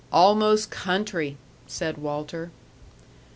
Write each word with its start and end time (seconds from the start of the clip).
"Almost 0.11 0.71
country," 0.71 1.37
said 1.67 1.99
Walter. 1.99 2.49